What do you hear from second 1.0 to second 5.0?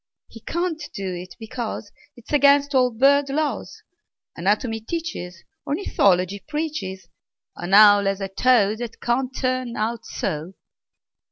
it, because 'T is against all bird laws. Anatomy